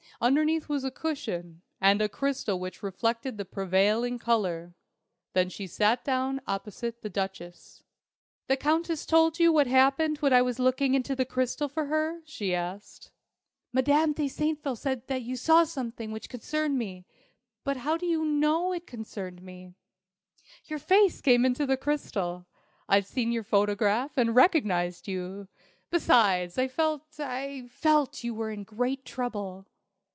[0.23, 4.75] Underneath was a cushion, and a crystal which reflected the prevailing colour.
[5.33, 7.81] Then she sat down opposite the Duchess.
[8.45, 12.21] "The Countess told you what happened when I was looking into the crystal for her?"
[12.23, 13.09] she asked.
[13.73, 17.07] "Madame de Saintville said that you saw something which concerned me.
[17.63, 19.73] But how did you know it concerned me?"
[20.65, 22.45] "Your face came into the crystal.
[22.87, 25.47] I'd seen your photograph, and recognized you.
[25.89, 29.65] Besides, I felt I felt that you were in great trouble."